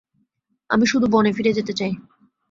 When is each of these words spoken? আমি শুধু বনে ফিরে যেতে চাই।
আমি 0.69 0.85
শুধু 0.85 1.05
বনে 1.07 1.31
ফিরে 1.33 1.51
যেতে 1.53 1.73
চাই। 1.73 1.91